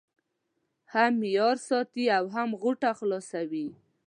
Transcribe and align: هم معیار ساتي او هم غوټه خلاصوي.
هم 0.93 1.11
معیار 1.21 1.55
ساتي 1.67 2.05
او 2.17 2.25
هم 2.35 2.49
غوټه 2.61 2.91
خلاصوي. 2.99 3.67